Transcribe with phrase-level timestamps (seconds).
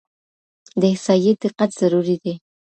[0.79, 2.33] د احصائیې دقت ضروري دی.